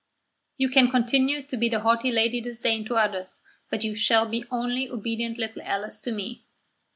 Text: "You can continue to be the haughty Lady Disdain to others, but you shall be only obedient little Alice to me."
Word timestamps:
"You 0.57 0.67
can 0.69 0.89
continue 0.89 1.43
to 1.43 1.55
be 1.57 1.69
the 1.69 1.81
haughty 1.81 2.11
Lady 2.11 2.41
Disdain 2.41 2.85
to 2.85 2.95
others, 2.95 3.39
but 3.69 3.83
you 3.83 3.93
shall 3.93 4.27
be 4.27 4.43
only 4.49 4.89
obedient 4.89 5.37
little 5.37 5.61
Alice 5.61 5.99
to 5.99 6.11
me." 6.11 6.43